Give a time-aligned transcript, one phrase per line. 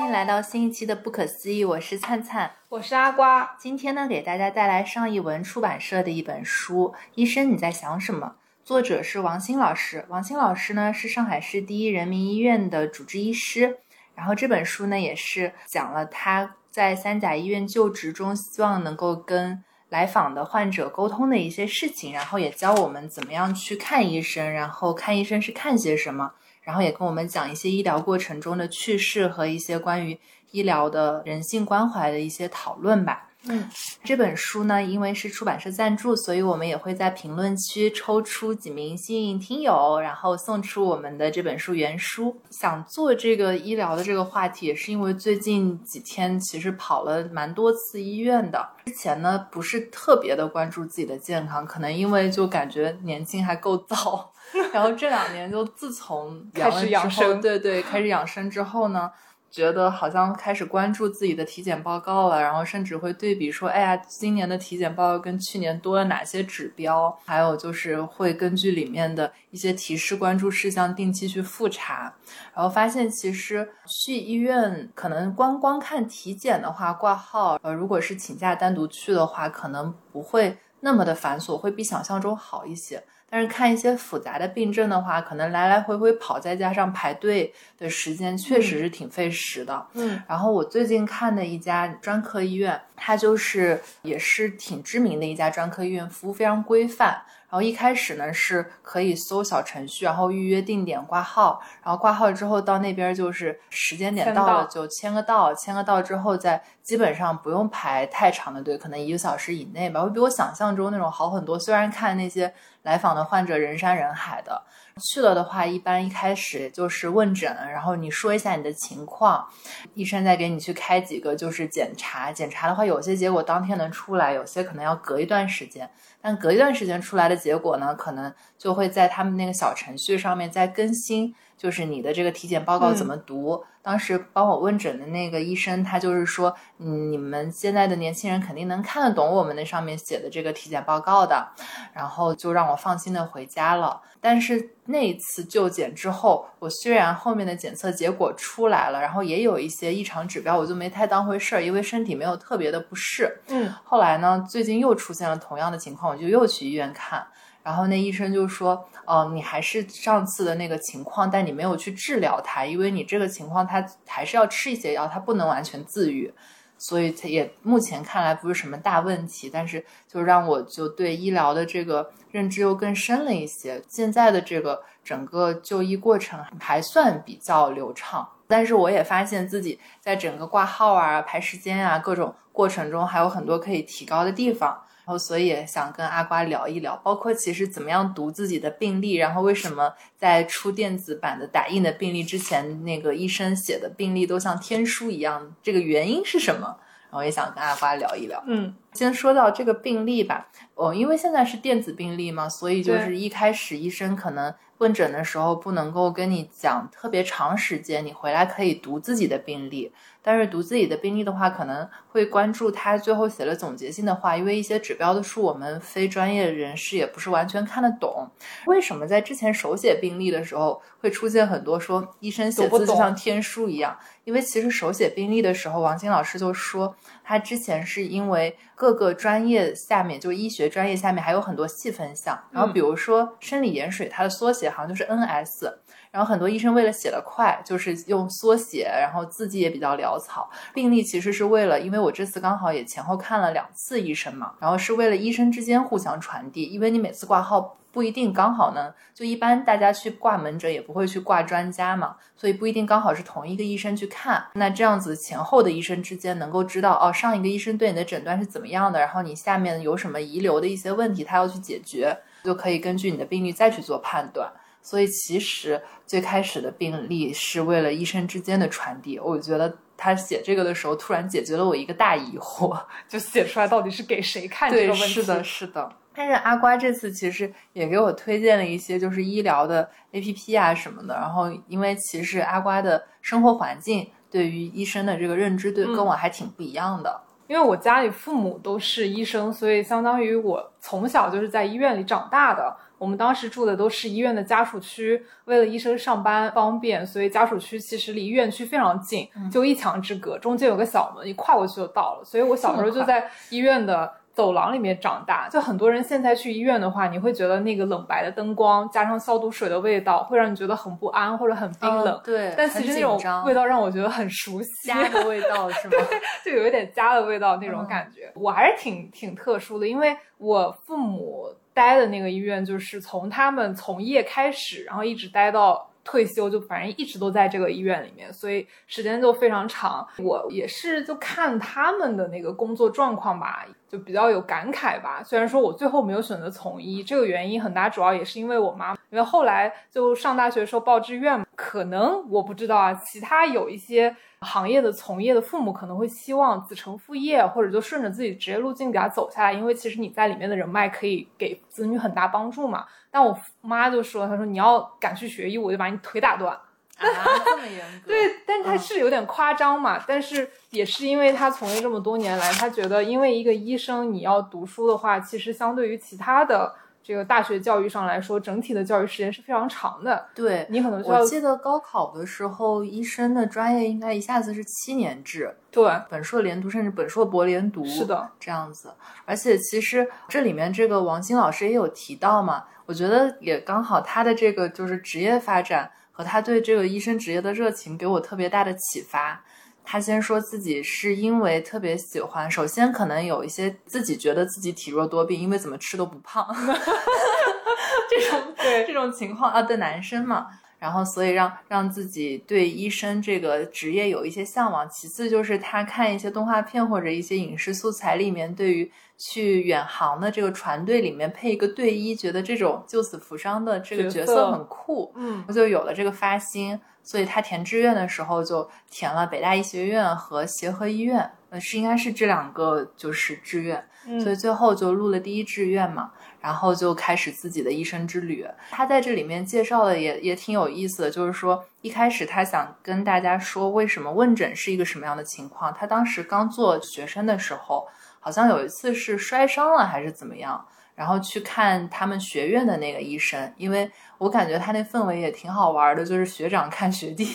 [0.00, 3.54] 欢迎来到新一期的不可思议，我是灿灿，我是阿瓜。
[3.58, 10.06] 今天呢，给大家带来上译文出版社的一本书《医生你在想什么》，作者是王鑫老师。
[10.08, 13.80] 王鑫老师呢是上海市第一人民医院的主治医师，
[14.14, 26.32] 然后这本书呢也是讲了他在三甲医院就职中，希望能够跟来访的患者沟通的一些事情，然后也教我们怎么样去看医生，然后看医生是看些什么。
[26.62, 30.18] 然后也跟我们讲一些医疗过程中的趣事和一些关于
[30.50, 33.26] 医疗的人性关怀的一些讨论吧。
[33.44, 33.70] 嗯，
[34.04, 42.36] 这本书呢，因为是出版社赞助，所以我们也会在评论区抽出几名幸运听友，然后送出我们的这本书原书。
[42.50, 48.68] 想做这个医疗的这个话题，也是因为最近几天其实跑了蛮多次医院的。
[48.84, 54.30] 之前呢，不是特别的关注自己的健康，可能因为就感觉年轻还够早。
[54.72, 59.10] 然后这两年就自从 开始养生，对对，开始养生之后呢，
[59.50, 72.14] 觉得好像开始关注自己的体检报告了，然后甚至会对比说，哎呀，今年的体检报告跟去年多了哪些指标，还有就是会根据里面的一些提示关注事项定期去复查，
[72.54, 83.02] 然后发现其实去医院可能光光看体检的话，挂号，呃，如果是请假单独去的话，可能不会那么的繁琐，会比想象中好一些。
[83.30, 89.86] 但是看一些复杂的病症的话，可能来来回回跑，再加上排队的时间，确实是挺费时的。
[89.94, 97.22] 嗯，然后我最近看的一家专科医院，它就是也是挺知名的一家专科医院，服务非常规范。
[97.48, 111.58] 然后一开始呢是可以搜小程序，然后预约定点挂号，然后挂号之后到那边就是时间点到了就签个到，签个到之后再基本上不用排太长的队，可能一个小时以内吧，会比我想象中那种好很多。
[111.58, 114.62] 虽然看那些来访的患者人山人海的。
[115.00, 119.48] 去了的话，一般一开始就是问诊，然后你说一下你的情况，
[119.94, 122.30] 医生再给你去开几个就是检查。
[122.30, 125.90] 检查的话，有些结果当天能出来，有些可能要隔一段时间。
[126.20, 131.34] 但隔一段时间出来的结果呢，可能就会在他们那个小程序上面再更新。
[131.56, 133.62] 就是你的这个体检报告怎么读？
[133.82, 141.48] 当时帮我问诊的那个医生，他就是说，嗯，你们现在的年轻人肯定能看得懂我们那上面写的这个体检报告的，
[141.94, 144.00] 然后就让我放心的回家了。
[144.20, 153.40] 但是那一次就检之后，我虽然后面的检测结果出来了，然后也有一些异常指标，我就没太当回事儿，因为身体没有特别的不适。
[153.48, 157.26] 嗯，后来呢，最近又出现了同样的情况，我就又去医院看。
[157.62, 166.32] 然后那医生就说：“哦，你还是上次的那个情况，但你没有去治疗它，因为你这个情况，它还是要吃一些药，它不能完全自愈，
[166.78, 169.50] 所以它也目前看来不是什么大问题。
[169.52, 173.82] 但是就让我就对医疗的这个认知又更深了一些。
[173.88, 196.76] 现在的这个整个就医过程还算比较流畅，但是我也发现自己在整个挂号啊、排时间啊各种过程中还有很多可以提高的地方。”然后，所以也想跟阿瓜聊一聊，包括其实怎么样读自己的病历，然后为什么在出电子版的打印的病历之前，那个医生写的病历都像天书一样，这个原因是什么？
[197.10, 198.40] 然后也想跟阿瓜聊一聊。
[198.46, 204.54] 嗯，先说到这个病历吧，哦，因为现在是电子病历嘛，所以就是一开始医生可能。
[204.78, 209.92] 问诊的时候不能够跟你讲特别长时间，你回来可以读自己的病历，
[210.22, 218.26] 但是读自己的病历的话，可能会关注他最后写了总结性的话，因为一些指标的书我们非专业人士也不是完全看得懂。
[218.66, 223.94] 为什么在之前手写病历的时候会出现很多说医生写字就像天书一样？
[224.24, 234.70] 因为其实手写病历的时候，王晶老师就说他之前是因为各个专业下面就医学专业下面还有很多细分项，然后比如说生理盐水，它的缩写。
[234.70, 235.72] 好像就是 NS，
[236.10, 240.50] 然后很多医生为了写的快，就是用缩写，然后字迹也比较潦草。
[240.74, 254.44] 病历其实是为了，因为我这次刚好也前后看了两次医生嘛，然后是为了医生之间互相传递，因为你每次挂号不一定刚好呢，就一般大家去挂门诊也不会去挂专家嘛，所以不一定刚好是同一个医生去看。
[254.54, 264.52] 那这样子前后的医生之间能够知道，哦，上一个医生对你的诊断是怎么样的，然后你下面有什么遗留的一些问题，他要去解决，就可以根据你的病历再去做判断。
[264.82, 269.18] 所以其实最开始的病例是为了医生之间的传递。
[269.18, 275.06] 我觉得他写这个的时候，突然解决了我一个大疑惑， 就写出来到底是给谁看这个问题？
[275.08, 275.92] 是的，是的。
[276.12, 281.14] 但是阿瓜这次其实也给我推荐了一些就是医疗的 APP 啊什么的。
[281.14, 287.20] 然后因为其实阿瓜的生活环境对于医生的这个认知，对跟我还挺不一样的。
[287.46, 292.76] 因为我家里父母都是医生，所以相当于我从小就是在医院里长大的。
[293.00, 302.24] 我们当时住的都是医院的家属区，为了医生上班方便，所以家属区其实离院区非常近，就一墙之隔，中间有个小门，一跨过去就到了。
[302.24, 304.12] 所以我小时候就在医院的。
[304.32, 312.18] 走廊里面长大，就很多人现在去医院的话，你会觉得那个冷白的灯光加上消毒水的味道，会让你觉得很不安或者很冰冷。
[312.24, 315.96] 对，但其实那种味道让我觉得很熟悉，家的味道是吗？
[316.44, 318.32] 对，就有一点家的味道那种感觉。
[318.36, 325.86] 我还是挺挺特殊的，因为我父母待的那个医院就是从他们从业开始，然后一直待到。
[326.02, 330.04] 退休就反正一直都在这个医院里面，所以时间就非常长。
[330.18, 335.22] 我也是就看他们的那个工作状况吧，就比较有感慨吧。
[335.24, 344.14] 虽然说我最后没有选择从医，这个原因很大，主要也是因为我妈，因为后来就上大学的时候报志愿，可能我不知道啊，其他有一些。
[344.42, 352.86] 行业的从业的父母可能会希望子承父业，或者就顺着自己职业路径给他走下来，因为其实你在里面的人脉可以给子女很大帮助嘛。
[353.10, 356.58] 但我妈就说：“她说你要敢去学医，我就把你腿打断。”
[357.08, 358.08] 啊， 这么严格？
[358.08, 360.02] 对，但他是有点夸张嘛。
[360.06, 366.74] 但是也是因为他从业这么多年来，他觉得因为一个医生你要读书的话，其实相对于其他的。
[367.02, 370.26] 这个大学教育上来说，整体的教育时间是非常长的。
[370.34, 378.92] 对你可能我记得高考的时候，医生的专业应该一下子是七年制，对，本硕连读，甚至本硕博连读，是的，这样子。
[379.24, 389.42] 而且其实这里面这个王晶老师也有提到嘛，我觉得也刚好他的这个就是职业发展和他对这个医生职业的热情，给我特别大的启发。
[389.82, 396.46] 他先说自己是因为特别喜欢，首先可能有一些自己觉得自己体弱多病，因为怎么吃都不胖，
[398.10, 400.46] 这种对这种情况啊对男生嘛，
[400.80, 404.88] 然后所以让让自己对医生这个职业有一些向往。
[404.90, 416.80] 其次就是他看一些动画片或者一些影视素材里面，对于去远航的这个船队里面配一个队医，觉得这种救死扶伤的这个角色很酷，嗯，就有了这个发心。
[417.02, 423.82] 所以他填志愿的时候就填了北大医学院和协和医院，呃，是应该是这两个就是志愿，
[424.22, 428.46] 所以最后就录了第一志愿嘛，然后就开始自己的医生之旅。
[428.70, 435.72] 他在这里面介绍的也也挺有意思的，就是说一开始他想跟大家说为什么问诊是一个什么样的情况。
[435.72, 437.86] 他当时刚做学生的时候，
[438.18, 440.66] 好像有一次是摔伤了还是怎么样。
[440.96, 447.26] 然后去看他们学院的那个医生，因为我感觉他那氛围也挺好玩的，就是学长看学弟。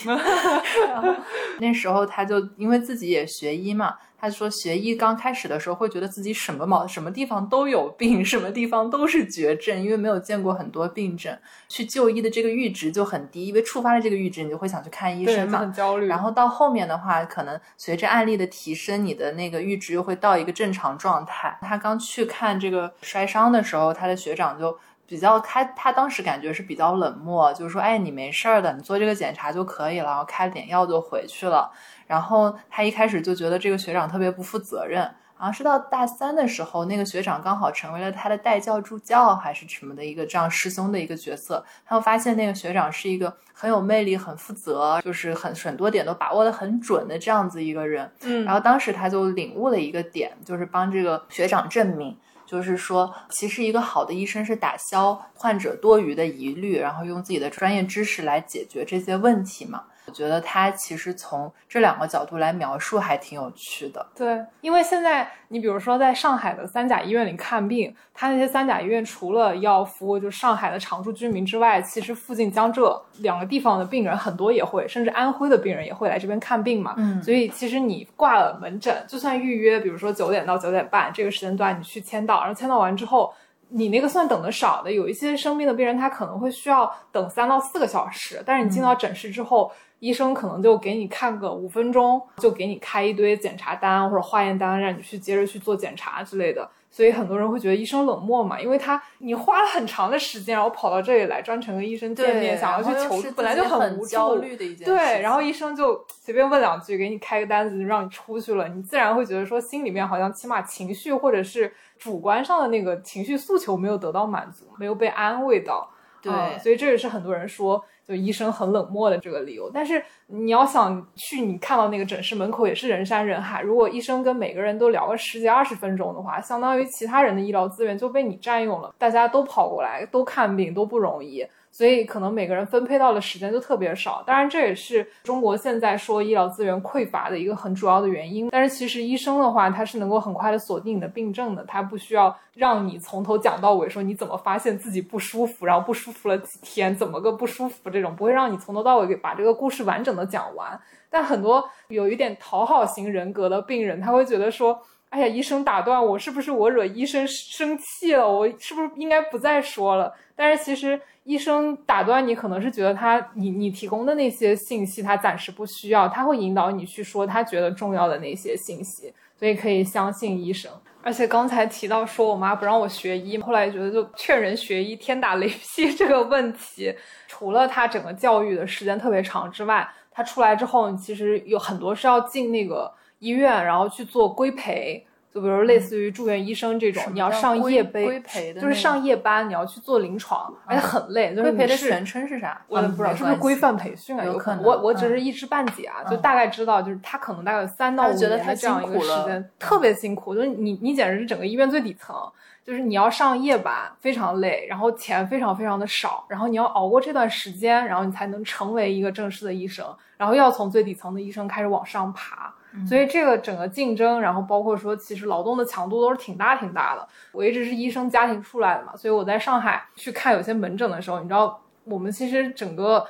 [1.58, 3.96] 那时候他就因为自己也学医嘛。
[4.18, 11.36] 他说，学医刚开始的时候会觉得自己什么毛什么地方都有病， 什么地方都是绝症，因为没有见过很多病症，
[11.68, 16.06] 去就医的这个阈值就很低，因为触发了这个阈值，你就会想去看医生嘛，很焦虑。
[16.06, 21.58] 然后到后面的话，可能随着案例的提升，你的那个阈值又会到一个正常状态。
[21.60, 31.70] 他刚去看这个摔伤的时候，他的学长就比较他他当时感觉是比较冷漠，就是说，哎，你没事儿的，你做这个检查就可以了，然后开点药就回去了。
[32.06, 35.02] 然后他一开始就觉得这个学长特别不负责任，
[35.38, 48.10] 然后是到大三的时候，那个学长刚好成为了他的代教助教还是什么的一个这样师兄的一个角色，他会发现那个学长是一个很有魅力、很负责，就是很很多点都把握的很准的这样子一个人。
[48.22, 59.84] 嗯，然后当时他就领悟了一个点，就是帮这个学长证明，就是说其实一个好的医生是打消患者多余的疑虑，然后用自己的专业知识来解决这些问题嘛。
[60.06, 64.06] 我觉得他其实从这两个角度来描述还挺有趣的。
[64.14, 76.94] 对，因为现在你比如说在上海的三甲医院里看病，他那些三甲医院除了要服务就上海的常住居民之外，其实附近江浙两个地方的病人很多也会，甚至安徽的病人也会来这边看病嘛。
[76.96, 83.32] 嗯，所以其实你挂了门诊，就算预约，比如说九点到九点半这个时间段你去签到，然后签到完之后。
[83.68, 88.40] 你那个算等的少的，有一些生病的病人，他可能会需要等三到四个小时。
[88.46, 96.68] 但是你进到诊室之后，医生可能就给你看个五分钟，就给你开一堆检查单或者化验单，让你去接着去做检查之类的。
[96.88, 104.84] 所以很多人会觉得医生冷漠嘛，因为他你花了很长的时间，然后跑到这里来专程跟医生见面，想要去求助，本来就很无焦虑的一件事。
[104.84, 115.90] 对，然后医生就随便问两句，给你开个单子就让你出去了，你自然会觉得说心里面好像起码情绪或者是主观上的那个情绪诉求没有得到满足，没有被安慰到。
[116.22, 117.84] 对，所以这也是很多人说。
[118.06, 123.62] 就医生很冷漠的这个理由，但是你要想去，你看到那个诊室门口也是人山人海。
[123.62, 131.44] 如果医生跟每个人都聊个十几二十分钟的话，相当于其他人的医疗资源就被你占用了，大家都跑过来都看病都不容易。
[131.76, 134.24] 所以可能每个人分配到的时间就特别少。
[134.26, 138.48] 当然，这也是中国现在说医疗资源匮乏的一个很主要的原因。
[138.48, 150.80] 但是其实医生的话，他是能够很快的锁定你的病症的，他不需要让你从头讲到尾，说你怎么发现自己不舒服，然后不舒服了几天，怎么个不舒服这种，不会让你从头到尾给把这个故事完整的讲完。
[151.10, 154.80] 但很多有一点讨好型人格的病人，他会觉得说。
[155.08, 158.28] 哎呀，医生打断我，是不是我惹医生生气了？
[158.28, 160.12] 我是不是应该不再说了？
[160.34, 170.72] 但是其实医生打断你，可能是觉得他你你提供的那些信息他暂时不需要，他会引导你去说他觉得重要的那些信息，所以可以相信医生。
[171.02, 176.94] 而且刚才提到说我妈不让我学医， 后来觉得就劝人学医天打雷劈这个问题，
[177.28, 182.90] 除了他整个教育的时间特别长之外，他出来之后其实有很多是要进那个。
[183.18, 185.02] 医院，然后去做规培，
[185.36, 191.34] 就比如类似于住院医生这种，你要上夜规培的，就是上夜班，你要去做临床，而且很累。
[191.34, 192.58] 规培的全称是啥？
[192.68, 194.24] 我也不知道，是不是规范培训啊？
[194.24, 194.64] 有可能。
[194.64, 200.34] 我我只是一知半解啊，就大概知道，就是他可能大概有三到五年的这样一个时间，特别辛苦。
[200.34, 202.16] 就是你你简直是整个医院最底层，
[202.64, 212.50] 就是你要上夜班，非常累，然后钱非常非常的少，然后你要熬过这段时间，然后你才能成为一个正式的医生，然后要从最底层的医生开始往上爬。
[212.84, 217.08] 所以这个整个竞争，然后包括说，其实劳动的强度都是挺大挺大的。
[217.32, 223.06] 我一直是医生家庭出来的嘛，所以我在上海去看有些门诊的时候，你知道，我们其实整个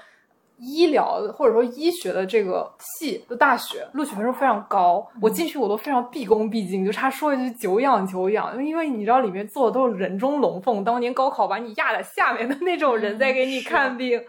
[0.58, 14.22] 医疗或者说医学的这个系的大学录取分数非常高，我进去我都非常毕恭毕敬，就差说一句久仰久仰，因为你知道里面坐的都是人中龙凤，当年高考把你压在下面的那种人在给你看病。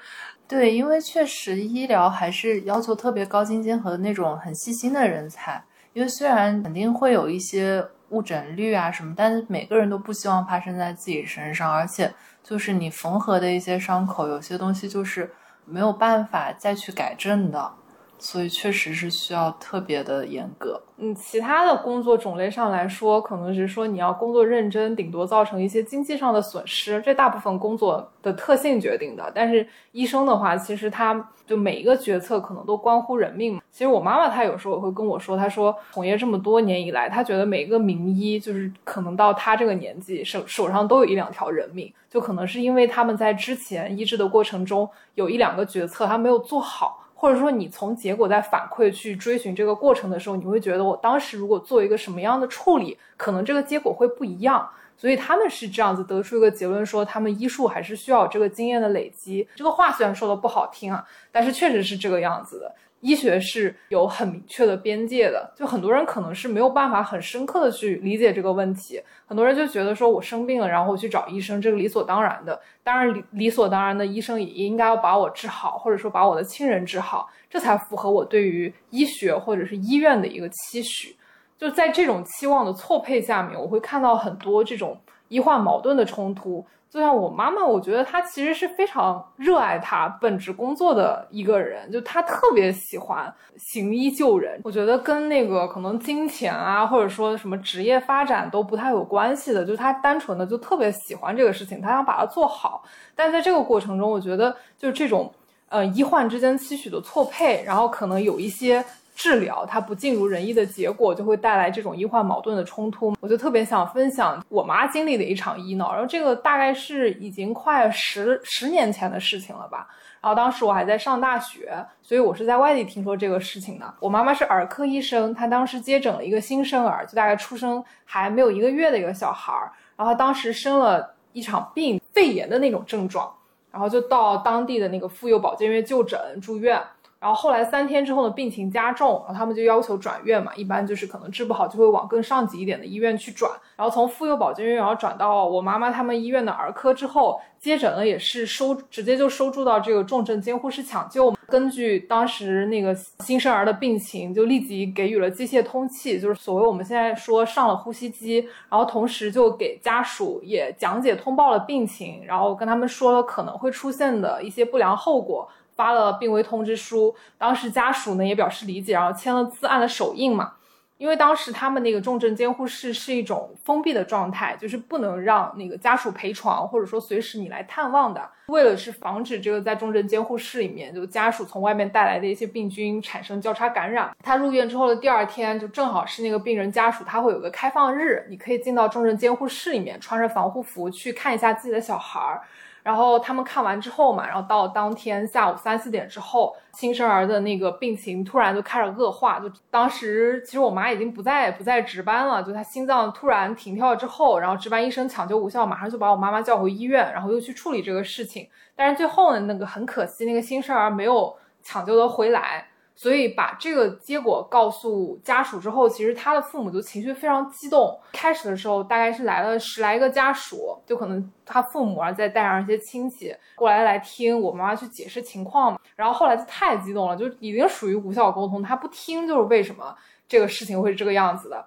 [0.48, 5.62] 对，因为确实医疗还是要求特别高精尖和那种很细心的人才。
[5.94, 11.70] 因为虽然肯定会有一些误诊率啊什么，但是每个人都不希望发生在自己身上。
[11.70, 12.13] 而且
[12.44, 15.30] 就是你缝合的一些伤口，有些东西就是
[15.66, 17.74] 没有办法再去改正的。
[18.20, 20.82] 所以确实是需要特别的严格。
[21.00, 29.32] 嗯，其他的工作种类上来说，可能是说你要工作认真，顶多造成一些经济上的损失，这大部分工作的特性决定的。
[29.36, 33.62] 但是医生的话，其实他就每一个决策可能都关乎人命。
[33.72, 47.04] 其实我妈妈她有时候也会跟我说，她说从业这么多年以来，她觉得每一个名医就是可能到她这个年纪手手上都有一两条人命，就可能是因为他们在之前医治的过程中有一两个决策他没有做好。
[47.20, 54.70] 或者说，你从结果在反馈去追寻这个过程的时候，你会觉得我当时如果做一个什么样的处理，可能这个结果会不一样。
[55.00, 59.48] 所以他们是这样子得出一个结论，说他们医术还是需要这个经验的累积。
[59.56, 62.76] 这个话虽然说的不好听啊，但是确实是这个样子的。
[63.01, 69.01] 医学是有很明确的边界的，就很多人可能是没有办法很深刻的去理解这个问题。
[69.25, 72.60] 很多人就觉得说我生病了，然后我去找医生，这个理所当然的。
[72.84, 81.17] 当然理理所当然的，医生也应该要把我治好，或者说把我的亲人治好，这才符合我对于医学或者是医院的一个期许。
[81.58, 86.66] 就在这种期望的错配下面，我会看到很多这种医患矛盾的冲突。
[86.90, 94.62] 就像我妈妈，我觉得她其实是非常热爱她本职工作的一个人，就她特别喜欢行医救人。
[94.64, 102.84] 我觉得跟那个可能金钱啊，或者说什么职业发展都不太有关系的，就她单纯的就特别喜欢这个事情，她想把它做好。
[103.16, 105.30] 但在这个过程中，我觉得就这种
[105.68, 108.84] 呃医患之间期许的错配，然后可能有一些。
[109.18, 113.16] 治疗它不尽如人意的结果，就会带来这种医患矛盾的冲突。
[113.20, 119.88] 我就特别想分享我妈经历的一场医闹，然后这个大概是已经快十十年前的事情了吧。
[120.22, 123.92] 然后当时我还在上大学，所以我是在外地听说这个事情的。
[124.00, 129.72] 我妈妈是儿科医生，她当时接诊了一个新生儿，就大概出生还没有一个月的一个小孩儿。
[129.96, 133.34] 然后当时生了一场病，肺炎的那种症状，
[133.72, 136.80] 然后就到当地的那个妇幼保健院就诊住院。
[137.20, 143.52] 然后后来三天之后呢，病情加重，然后他们就要求转院嘛，一般就是可能治不好就会往更上级一点的医院去转。
[143.76, 151.36] 然后从妇幼保健院，然后转到我妈妈他们医院的儿科之后，接诊了也是收直接就收住到这个重症监护室抢救。
[151.48, 152.94] 根据当时那个
[153.24, 158.40] 新生儿的病情，就立即给予了机械通气，就是所谓我们现在说上了呼吸机。
[158.70, 165.48] 然后同时就给家属也讲解通报了病情，然后跟他们说了可能会出现的一些不良后果。
[165.78, 170.52] 发了病危通知书，当时家属呢也表示理解，然后签了字，按了手印嘛。
[170.98, 178.30] 因为当时他们那个重症监护室是一种封闭的状态，就是不能让那个家属陪床，或者说随时你来探望的。
[178.48, 184.12] 为了是防止这个在重症监护室里面，就家属从外面带来的一些病菌产生交叉感染。
[184.24, 192.42] 他入院之后的第二天，就正好是那个病人家属他会有个开放日，你可以进到重症监护室里面，穿着防护服去看一下自己的小孩儿。
[192.88, 199.41] 然后他们看完之后嘛，然后到当天下午三四点之后，新生儿的那个病情突然就开始恶化。
[199.41, 208.48] 就当时其实我妈已经不在不在值班了，就她心脏突然停跳之后，然后值班医生抢救无效，马上就把我妈妈叫回医院，然后又去处理这个事情。
[208.74, 212.70] 但是最后呢，那个很可惜，那个新生儿没有抢救的回来。
[213.00, 217.96] 所以把这个结果告诉家属之后，其实他的父母就情绪非常激动。
[218.12, 225.80] 开始的时候大概是来了十来个家属，就可能他父母啊再带上一些亲戚过来来听我妈妈去解释情况嘛。
[225.96, 229.96] 然后后来就太激动了，就已经属于无效沟通，他不听就是为什么
[230.27, 231.63] 这个事情会是这个样子的。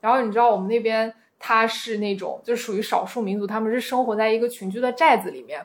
[0.00, 5.62] 然后你知道我们那边他是那种就属于少数民族，他们是生活在一个群居的寨子里面。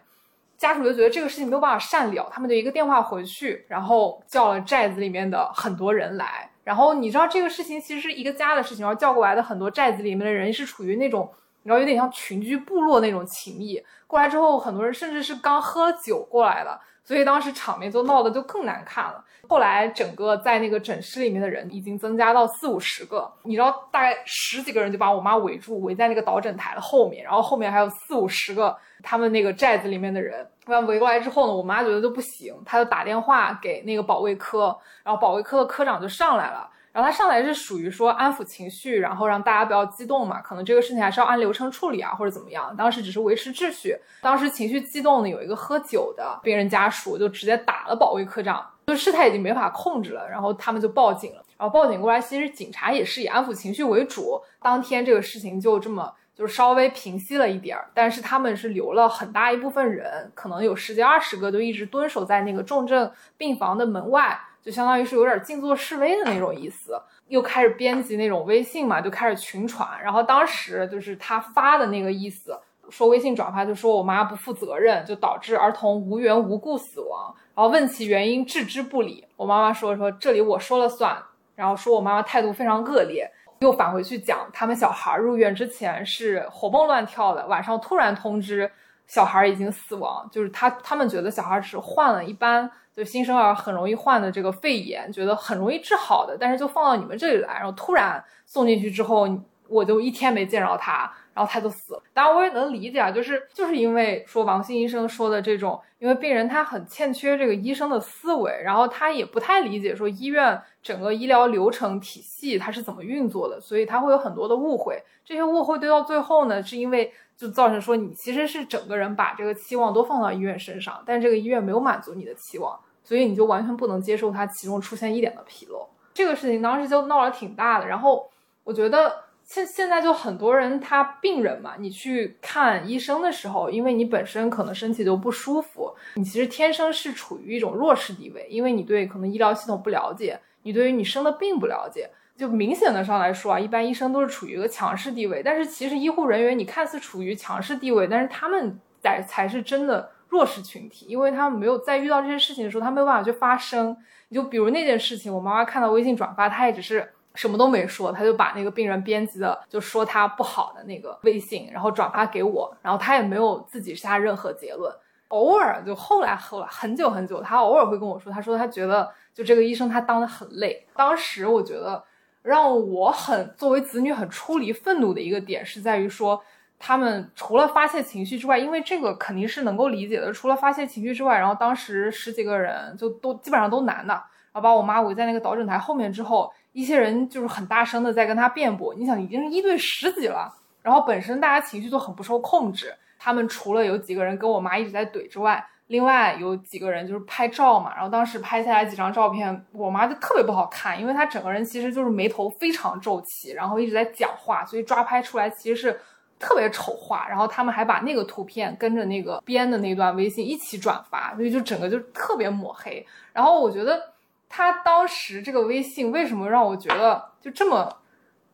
[0.57, 6.49] 家属就觉得这个事情没有办法善了，他们就一个电话回去，然后叫了寨子里面的很多人来。
[6.63, 11.29] 然后你知道这个事情其实是一个家的事情，然后叫过来的很多寨子里面的人是处于那种，
[11.61, 13.79] 你知道有点像群居部落那种情谊。
[14.07, 19.23] 过来之后，很多人甚至是刚喝了酒过来的，所以当时场面就闹得就更难看了。
[19.47, 30.45] 后来整个在那个诊室里面的人已经增加到四五十个，你知道大概十几个人就把我妈围住，围在那个导诊台的后面，然后后面还有四五十个他们那个寨子里面的人。
[30.65, 36.67] 完围过来之后呢，我妈觉得就不行，她就打电话给那个保卫科，然后保卫科的科长就上来了。
[36.95, 42.73] 然后他上来是属于说安抚情绪，然后让大家不要激动嘛，可能这个事情还是要按流程处理啊，或者怎么样。
[42.77, 43.97] 当时只是维持秩序。
[44.21, 50.25] 当时情绪激动的有一个喝酒的病人家属，就直接打了保卫科长，就事态已经没法控制了。
[50.29, 51.43] 然后他们就报警了。
[51.57, 54.41] 然后报警过来，其实警察也是以安抚情绪为主。
[54.61, 64.39] 当天这个事情就这么就是稍微平息了一点儿，但是他们是留了很大一部分人，可能有十几二十个，就一直蹲守在那个重症病房的门外。
[64.65, 69.87] 就相当于是有点静坐示威的那种意思，又开始编辑那种微信嘛，就开始群传。
[70.01, 77.31] 然后当时就是他发的那个意思，说微信转发就说我妈不负责任，就导致儿童无缘无故死亡。
[77.53, 79.23] 然后问其原因，置之不理。
[79.37, 81.15] 我妈妈说说这里我说了算，
[81.53, 88.71] 然后说我妈妈态度非常恶劣，又返回去讲他们小孩入院之前是活蹦乱跳的，晚上突然通知
[89.05, 92.71] 小孩已经死亡，就是他他们觉得小孩是患了一般。
[92.95, 99.27] 就新生儿很容易患的这个肺炎，觉得很容易治好的，但是就放到你们这里来，然后突然送进去之后，
[99.67, 102.03] 我就一天没见着他，然后他就死了。
[102.13, 115.03] 当然我也能理解啊，就是就是因为说王鑫医生说的这种，因为病人他很欠缺这个医生的思维，然后他也不太理解说医院整个医疗流程体系它是怎么运作的，所以他会有很多的误会。
[115.25, 117.11] 这些误会堆到最后呢，是因为。
[117.37, 125.87] 就造成说你其实是整个人把这个期望都放到医院身上，但这个医院没有满足你的期望，所以你就完全不能接受它其中出现一点的纰漏。
[126.13, 127.85] 这个事情当时就闹得挺大的。
[127.85, 128.29] 然后
[128.63, 142.09] 我觉得现现在就很多人他病人嘛，你去看医生的时候，因为你本身可能身体就不舒服，你其实天生是处于一种弱势地位，因为你对可能医疗系统不了解，你对于你生的病不了解。
[142.37, 153.95] 就明显的上来说啊，一般医生都是处于一个强势地位，但是其实医护人员你看似处于强势地位，但是他们才才是真的弱势群体，因为他们没有在遇到这些事情的时候，他没有办法去发声。
[154.27, 164.93] 你就比如那件事情，我妈妈看到微信转发，她也只是什么都没说，她就把那个病人编辑的就说他不好的那个微信，然后转发给我，然后她也没有自己下任何结论。
[165.29, 170.85] 偶尔就后来后来很久很久，她偶尔会跟我说，她说她觉得就这个医生他当的很累。
[170.95, 172.03] 当时我觉得。
[172.45, 176.39] 让我很作为子女很出离愤怒的一个点是在于说，
[176.77, 180.31] 他们除了发泄情绪之外，因为这个肯定是能够理解的。
[180.31, 188.93] 除了发泄情绪之外，然后当时十几个人就都基本上都男的，然后把我妈围在那个导诊台后面之后，一些人就是很大声的在跟他辩驳。
[188.93, 190.53] 你想，已经是一对十几了，
[190.83, 195.65] 然后本身大家情绪都很不受控制，他们除了有几个人跟我妈一直在怼之外。
[195.87, 205.99] 另外有几个人就是拍照嘛，然后当时拍下来几张照片，我妈就特别不好看，因为她整个人其实就是眉头非常皱起，然后一直在讲话，所以抓拍出来其实是
[206.39, 207.27] 特别丑化。
[207.29, 213.05] 然后他们还把那个图片跟着那个编的那段微信一起转发，所以就整个就特别抹黑。
[213.31, 214.01] 然后我觉得
[214.49, 217.95] 他当时这个微信为什么让我觉得就这么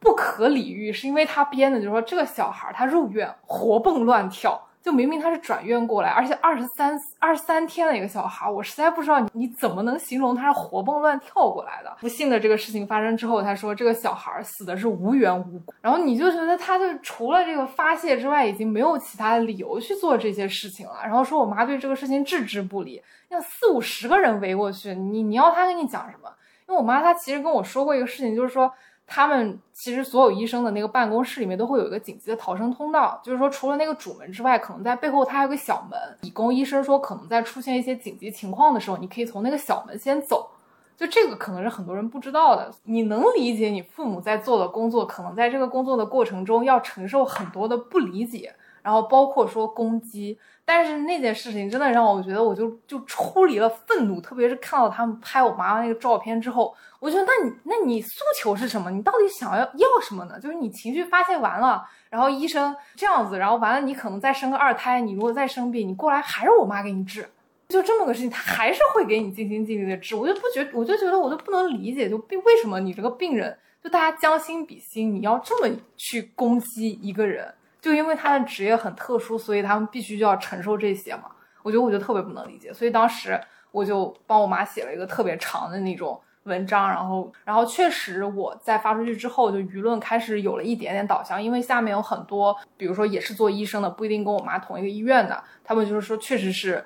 [0.01, 4.67] 不可理喻，是因为他编的就是说这个小孩他入院活蹦乱跳。
[4.81, 11.95] 就明明他是转院过来，而且二十三二十三天的一个小孩，我实在不知道你你怎么能形容他是活蹦乱跳过来的。
[12.01, 20.95] 不幸的这个事情发生之后，他说这个小孩死的是无缘无故，然后你就觉得他就除了这个发泄之外，已经没有其他的理由去做这些事情了。
[21.03, 26.29] 然后说我妈对这个事情置之不理，像四五十个人围过去，你你要他跟你讲什么？
[26.67, 28.71] 因为我妈她其实跟我说过一个事情，就是说。
[29.13, 40.50] 他们其实所有医生的那个办公室里面都会有一个紧急的逃生通道，就是说除了那个主门之外，可能在背后它还有个小门，以供医生说可能在出现一些紧急情况的时候，你可以从那个小门先走。
[40.95, 50.39] 就这个可能是很多人不知道的，你能理解你父母在做的工作，可能在这个工作的过程中要承受很多的不理解，然后包括说攻击。
[50.73, 58.89] 但是那件事情真的让我觉得，我就就出离了愤怒，特别是看到他们拍我妈妈那个照片之后，我觉得那你那你诉求是什么？
[58.89, 60.39] 你到底想要要什么呢？
[60.39, 67.27] 就是你情绪发泄完了，然后医生这样子，然后完了你可能再生个二胎，你如果再生病，你过来还是我妈给你治。
[67.67, 81.23] 就这么个事情，他还是会给你尽心尽力的治，我就不觉，我就觉得我就不能理解，就病为什么你这个病人，就大家将心比心，你要这么去攻击一个人，就因为他的职业很特殊，所以他们必须就要承受这些嘛？
[81.63, 83.39] 我觉得我就特别不能理解，所以当时
[83.71, 96.85] 我就帮我妈写了一个特别长的那种文章，然后，然后确实我在发出去之后，就舆论开始有了一点点导向，因为下面有很多，比如说也是做医生的，不一定跟我妈同一个医院的，他们就是说确实是。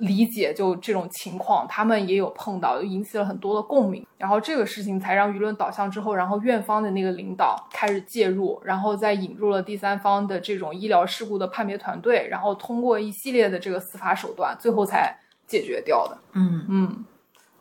[0.00, 4.06] 理解就这种情况，他们也有碰到，就引起了很多的共鸣。
[4.18, 15.14] 然后这个事情才让舆论导向之后，然后院方的那个领导开始介入，然后再引入了第三方的这种医疗事故的判别团队，然后通过一系列的这个司法手段，最后才
[15.46, 16.18] 解决掉的。
[16.32, 17.04] 嗯嗯，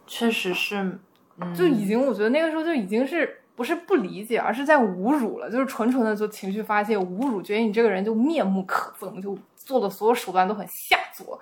[0.08, 0.99] 确实是，
[1.56, 11.39] 就已经我觉得那个时候就已经是不是不理解，而是在侮辱了，就是纯纯的就情绪发泄，侮辱，觉得你这个人就面目可憎，就做的所有手段都很下作。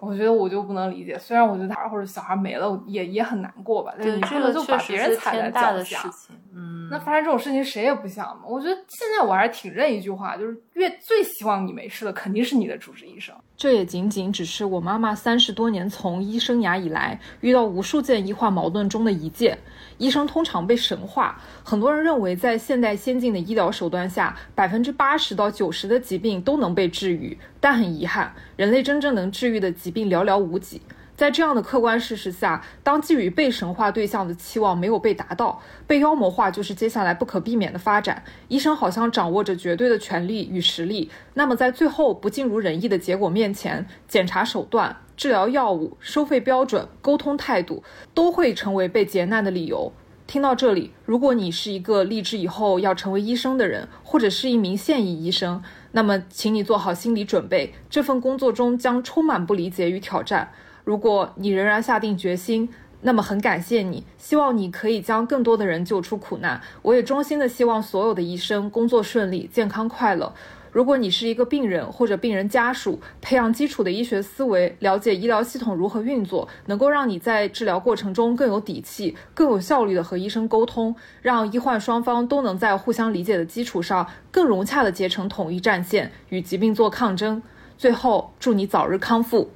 [0.00, 6.10] 我觉得我就不能理解，虽然我觉得他或者小孩没了也也很难过吧，但是你这个就把别人踩在脚下，
[6.54, 8.42] 嗯，那发生这种事情谁也不想嘛。
[8.46, 13.34] 我觉得现在我还是挺认一句话，就是越最希望你没事的肯定是你的主治医生。
[13.56, 19.58] 这也仅仅只是我妈妈三十多年从医生涯以来遇到无数件医患矛盾中的一件。
[20.00, 27.36] 医生通常被神化，很多人认为在现代先进的医疗手段下，百分之八十到九十的疾病都能被治愈。
[27.60, 30.80] 但很遗憾，人类真正能治愈的疾病寥寥无几。
[31.20, 38.24] 在这样的客观事实下，当寄予被神化对象的期望没有被达到，被妖魔化就是接下来不可避免的发展。
[38.48, 49.92] 医生好像掌握着绝对的权力与实力，那么在最后不尽如人意的结果面前，检查手段、治疗药物、收费标准、沟通态度，都会成为被劫难的理由。
[50.26, 60.50] 听到这里，如果你是一个立志以后要成为医生的人，或者是一名现役医生，那么请你做好心理准备，这份工作中将充满不理解与挑战。
[60.84, 62.68] 如果你仍然下定决心，
[63.02, 66.60] 那么很感谢你，希望你可以将更多的人救出苦难。
[66.82, 70.32] 我也衷心的希望所有的医生工作顺利、健康快乐。
[70.72, 87.42] 如果你是一个病人或者病人家属，培养基础的医学思维，了解医疗系统如何运作，能够让你在治疗过程中更有底气、更有效率的和医生沟通，让医患双方都能在互相理解的基础上，更融洽的结成统一战线，与疾病做抗争。
[87.76, 89.50] 最后，祝你早日康复。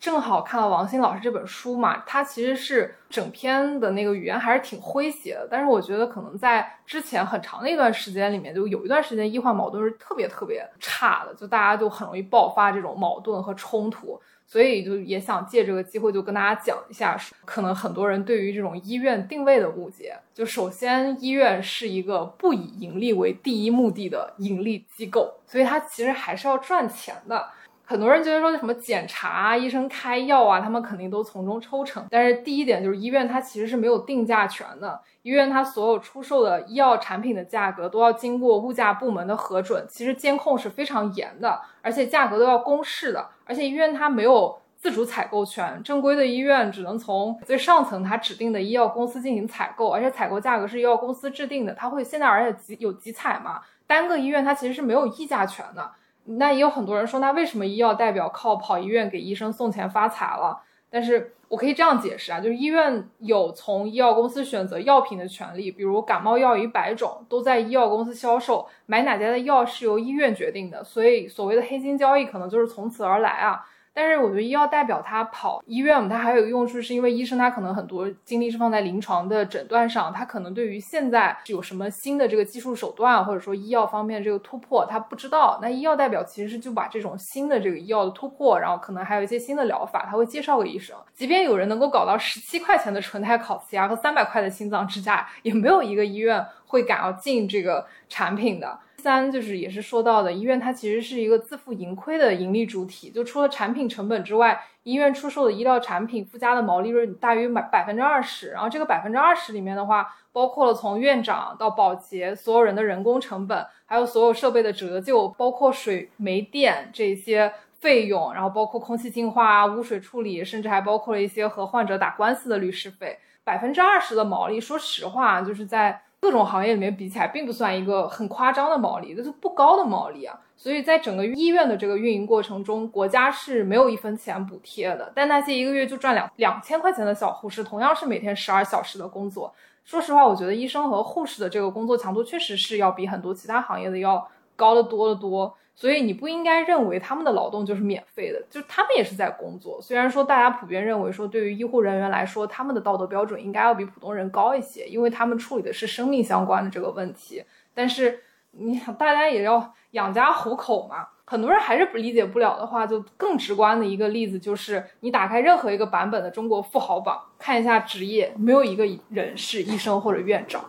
[0.00, 27.48] 正好看到王鑫老师这本书嘛，他其实是整篇的那个语言还是挺诙谐的，但是我觉得可能在之前很长的一段时间里面，就有一段时间医患矛盾是特别特别差的，就大家就很容易爆发这种矛盾和冲突，所以就也想借这个机会就跟大家讲一下，可能很多人对于这种医院定位的误解，就首先医院是一个不以盈利为第一目的的盈利机构，所以它其实还是要赚钱的。
[27.88, 32.06] 很多人觉得说什么检查啊、医生开药啊，他们肯定都从中抽成。
[32.10, 43.26] 但是第一点就是医院它其实是没有定价权的，医院它所有出售的医药产品的价格都要经过物价部门的核准，其实监控是非常严的，而且价格都要公示的。
[43.46, 55.90] 而且医院它没有自主采购权，正规的医院只能从最上层它指定的医药公司进行采购，而且采购价格是医药公司制定的，它会现在而且集有集采嘛，单个医院它其实是没有议价权的。
[56.36, 60.60] 那也有很多人说，那为什么医药代表靠跑医院给医生送钱发财了？
[60.90, 73.64] 但是我可以这样解释啊，就是医院有从医药公司选择药品的权利，比如感冒药一百种都在医药公司销售，买哪家的药是由医院决定的，所以所谓的黑金交易可能就是从此而来啊。
[74.00, 85.58] 但是我觉得医药代表他跑医院，他还有一个用处，是因为医生他可能很多精力是放在临床的诊断上，他可能对于现在有什么新的这个技术手段，或者说医药方面这个突破，他不知道。
[85.60, 90.96] 那医药代表其实是就把这种新的这个医药的突破，然后可能还有一些新的疗法，他会介绍给医生。
[91.12, 98.78] 即便有人能够搞到十七块钱的纯钛烤瓷牙和三百块的心脏支架，也没有一个医院会敢要进这个产品的。
[98.98, 110.14] 三就是也是说到的，医院它其实是一个自负盈亏的盈利主体，就除了产品成本之外，医院出售的医疗产品附加的毛利润大于百百分之二十，然后这个百分之二十里面的话。
[110.30, 123.18] 包括了从院长到保洁所有人的人工成本，还有所有设备的折旧，包括水煤电这些费用，然后包括空气净化啊、污水处理，甚至还包括了一些和患者打官司的律师费。
[123.42, 130.38] 百分之二十的毛利，说实话，就是在各种行业里面比起来，并不算一个很夸张的毛利，那是不高的毛利啊。
[130.56, 135.12] 所以在整个医院的这个运营过程中，国家是没有一分钱补贴的。
[135.14, 139.54] 但那些一个月就赚两两千块钱的小护士，同样是每天十二小时的工作。
[139.84, 145.56] 说实话，我觉得医生和护士的这个工作强度确实是要比很多其他行业的要高得多得多。
[145.80, 149.80] 所以你不应该认为他们的劳动就是免费的，就他们也是在工作。
[149.80, 157.44] 虽然说大家普遍认为说，对于医护人员来说，他们的道德标准应该要比普通人高一些，因为他们处理的是生命相关的这个问题。
[157.72, 161.06] 但是你想，大家也要养家糊口嘛。
[161.24, 170.64] 很多人还是不理解不了的话，就更直观的一个例子就是，你打开任何一个版本的中国富豪榜，看一下职业，没有一个人是医生或者院长，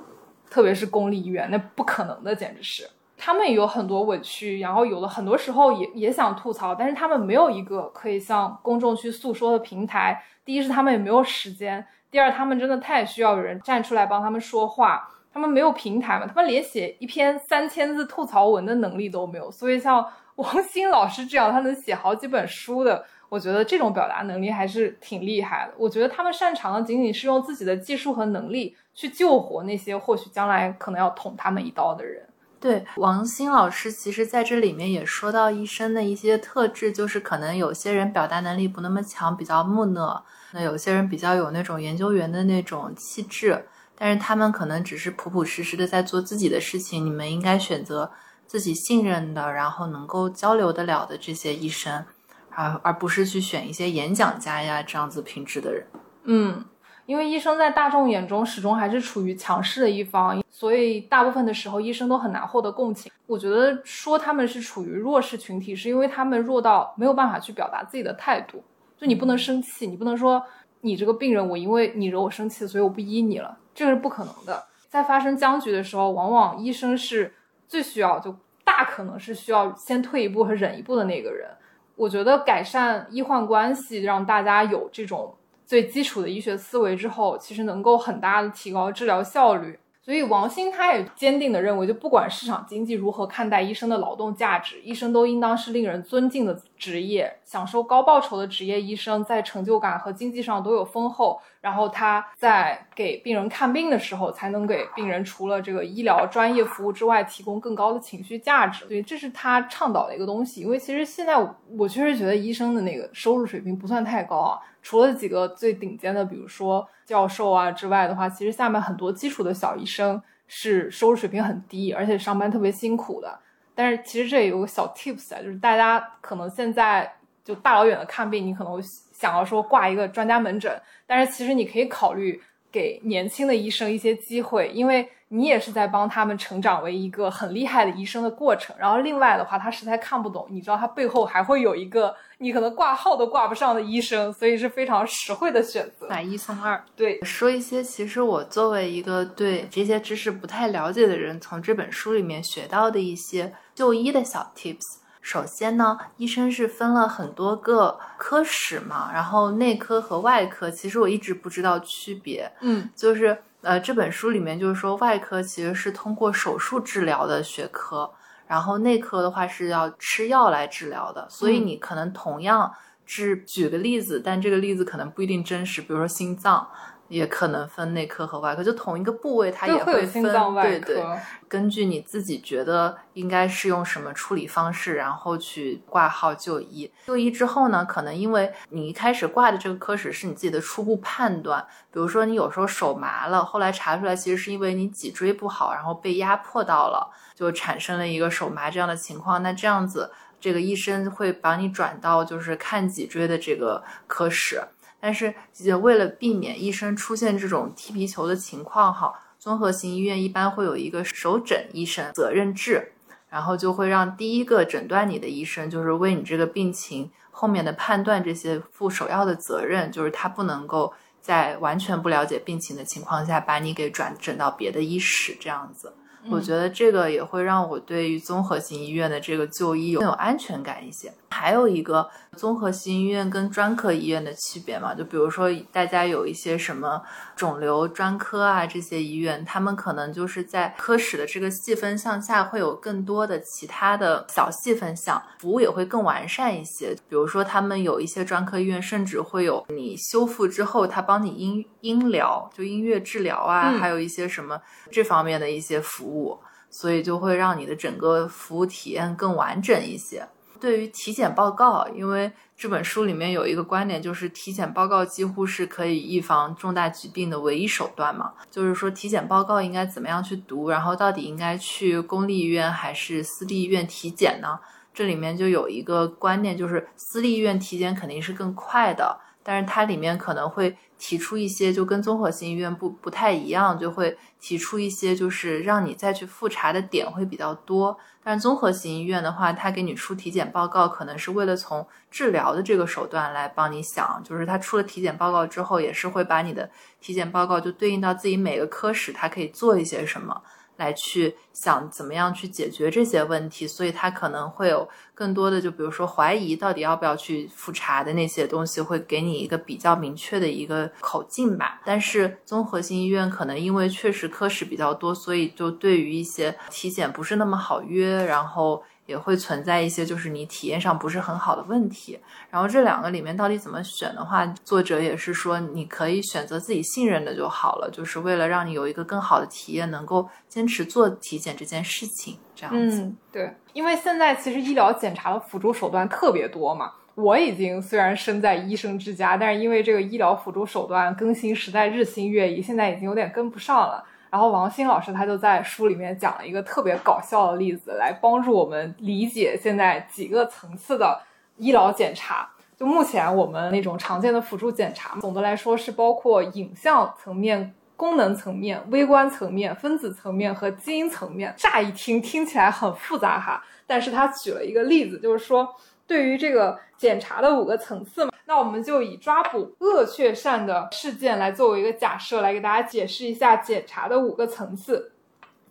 [0.51, 2.87] 特别是公立医院，那不可能的，简直是。
[3.19, 10.23] 他们也有很多委屈，然后有的很多时候也也想吐槽，但是他们没有一个可以向公众去诉说的平台。
[10.45, 15.07] 第一是他们也没有时间，第二他们真的太需要有人站出来帮他们说话。
[15.31, 19.51] 他们没有平台嘛，他们连写一篇三千字吐槽文的能力都没有。
[19.51, 20.05] 所以像。
[20.39, 25.73] 王鑫老师这样，他能写好几本书的，我觉得这种表达能力还是挺厉害的。
[25.77, 32.25] 我觉得他们擅长的仅仅是用自己的技术和能力去救活那些或许将来可能要捅他们一刀的人。
[32.59, 47.05] 对，王鑫老师其实在这里面也说到医生的一些特质，就是可能有些人表达能力不那么强，比较木讷；那有些人比较有那种研究员的那种气质，但是他们可能只是朴朴实实的在做自己的事情。
[47.05, 48.11] 你们应该选择。
[48.49, 52.03] 自己信任的，然后能够交流得了的这些医生，
[52.49, 55.85] 而而不是去选一些演讲家呀这样子品质的人。
[56.23, 56.65] 嗯，
[57.09, 63.11] 因为医生在大众眼中始终还是处于强势的一方，所以大部分的时候医生都很难获得共情。
[63.25, 68.63] 我觉得说他们是处于弱势群体，是因为他们弱到没有办法去表达自己的态度。
[68.95, 70.39] 就你不能生气，你不能说
[70.81, 74.63] 你这个病人，我因为你惹我生气，所以我不医你了，这个是不可能的。
[74.87, 77.33] 在发生僵局的时候，往往医生是。
[77.67, 81.47] 最需要就大可能是需要先退一步和忍一步的那个人。
[81.95, 85.35] 我觉得改善医患关系，让大家有这种
[85.69, 89.77] 最基础的医学思维之后，其实能够很大的提高治疗效率。
[90.01, 98.81] 所以王鑫他也坚定的认为，就不管市场经济如何看待医生的劳动价值，医生都应当是令人尊敬的职业，享受高报酬的职业。
[98.81, 108.85] 医生在成就感和经济上都有丰厚，然后他在给病人看病的时候，才能给病人除了这个医疗专业服务之外，提供更高的情绪价值。
[108.85, 110.61] 所以这是他倡导的一个东西。
[110.61, 111.35] 因为其实现在
[111.77, 114.59] 我确实觉得医生的那个收入水平不算太高啊。
[114.81, 123.37] 除了几个最顶尖的，比如说教授啊之外的话，其实下面很多基础的小医生是收入水平很低，而且上班特别辛苦的。
[123.75, 128.81] 但是其实这也有个小 tips 啊，就是大家可能现在就大老远的看病，你可能
[129.19, 135.09] 想要说挂一个专家门诊，但是其实你可以考虑给年轻的医生一些机会，因为。
[135.31, 138.75] 你也是在帮他们成长为一个很厉害的医生的过程。
[138.79, 146.07] 然后另外的话，他实在看不懂，你知道他背后还会有一个你可能挂号都挂不上的医生，所以是非常实惠的选择。
[146.09, 146.83] 买一送二。
[146.95, 154.98] 对，说一些其实我作为一个对这些知识不太了解的人，从这本书里面学到的一些就医的小 tips。
[155.21, 162.51] 首先呢，医生是分了很多个科室嘛，然后内科和外科，其实我一直不知道区别。
[162.61, 163.37] 嗯，就是。
[163.61, 168.09] 呃，这本书里面就是说，外科其实是通过手术治疗的学科，
[168.47, 171.27] 然后内科的话是要吃药来治疗的。
[171.29, 172.73] 所以你可能同样
[173.05, 176.65] 治，举个例子，但这个例子可能不一定真实，比如说心脏。
[177.09, 180.23] 也可能分内科和外科，就同一个部位，它也会分。
[180.23, 181.03] 对对，
[181.47, 186.89] 根据你自己觉得应该是用什么处理方式，然后去挂号就医。
[187.07, 199.41] 就医之后呢，可能因为你一开始挂的这个科室是你自己的初步判断，比如说你有时候手麻了，后来查出来其实是因为你脊椎不好，然后被压迫到了，就产生了一个手麻这样的情况。
[199.41, 204.61] 那这样子，这个医生会把你转到就是看脊椎的这个科室。
[204.99, 212.91] 但是也，为了避免医生出现这种踢皮球的情况，哈，综合型医院一般会有一个首诊医生责任制，
[213.29, 225.93] 然后就会让第一个诊断你的医生，就是为你这个病情后面的判断这些负首要的责任，就是他不能够在完全不了解病情的情况下把你给转诊到别的医室这样子。
[226.29, 231.11] 我觉得这个也会让我对于综合性医院的这个就医有更有安全感一些。
[231.29, 234.95] 还有一个综合性医院跟专科医院的区别嘛？
[234.95, 237.01] 就比如说大家有一些什么
[237.35, 246.95] 肿瘤专科啊这些医院，他们可能就是在科室的这个细分项下会有更多的其他的小细分项，服务也会更完善一些。
[247.09, 254.57] 比如说他们有一些专科医院甚至会有你修复之后，他帮你音音疗，就音乐治疗啊，还有一些什么
[254.89, 256.39] 这方面的一些服务。
[256.71, 260.23] 所以就会让你的整个服务体验更完整一些。
[260.59, 268.33] 对于体检报告，因为这本书里面有一个观点，就是体检报告几乎是可以预防重大疾病的唯一手段嘛。
[268.51, 274.59] 就是说，体检报告应该怎么样去读，然后到底应该去公立医院还是私立医院体检呢？
[274.93, 280.75] 这里面就有一个观念，就是私立医院体检肯定是更快的，但是它里面可能会。
[280.99, 287.97] 提出一些就跟综合性医院不不太一样，就会提出一些就是让你再去复查的点会比较多。
[288.21, 300.41] 但是综合性医院的话，他给你出体检报告，可能是为了从治疗的这个手段来帮你想，就是他出了体检报告之后，也是会把你的体检报告就对应到自己每个科室，他可以做一些什么。
[300.79, 311.81] 来去想怎么样去解决这些问题，所以他可能会有更多的，就比如说怀疑到底要不要去复查的那些东西，会给你一个比较明确的一个口径吧。
[311.85, 318.81] 但是综合性医院可能因为确实科室比较多，所以就对于一些体检不是那么好约，然后。
[319.09, 322.19] 也会存在一些就是你体验上不是很好的问题，
[322.51, 333.01] 然后这两个里面到底怎么选的话，作者也是说你可以选择自己信任的就好了，就是为了让你有一个更好的体验，能够坚持做体检这件事情，这样子。
[333.01, 344.05] 嗯，对，因为现在其实医疗检查的辅助手段特别多嘛，我已经虽然身在医生之家，但是因为这个医疗辅助手段更新实在日新月异，现在已经有点跟不上了。
[344.29, 351.19] 然后王鑫老师他就在书里面讲了一个特别搞笑的例子，来帮助我们理解现在几个层次的
[351.57, 352.49] 医疗检查。
[352.77, 361.53] 就目前我们那种常见的辅助检查，总的来说是包括影像层面、功能层面、微观层面、分子层面和基因层面。
[361.57, 365.67] 乍一听听起来很复杂哈，但是他举了一个例子，就是说
[366.07, 368.31] 对于这个检查的五个层次嘛。
[368.49, 375.11] 那我们就以抓捕恶雀鳝的事件来作为一个假设，来给大家解释一下检查的五个层次。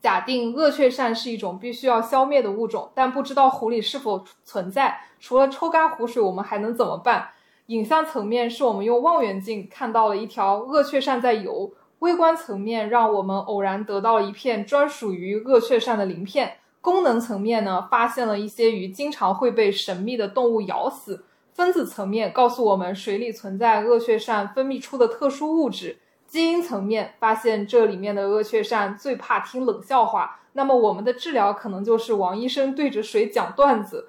[0.01, 4.97] 假定恶雀鳝是一种必须要消灭的物种，但不知道湖里是否存在。
[5.19, 7.31] 除了抽干湖水，我们还能怎么办？
[7.67, 16.59] 影像层面是我们用望远镜看到了一条恶雀鳝在游，微观层面让我们偶然得到了一片专属于恶雀鳝的鳞片。
[16.81, 21.25] 功能层面呢，发现了一些鱼经常会被神秘的动物咬死。
[21.59, 34.09] 分子层面告诉我们水里存在恶雀鳝分泌出的特殊物质，基因层面发现这里面的恶雀鳝最怕听冷笑话，那么我们的治疗可能就是王医生对着水讲段子。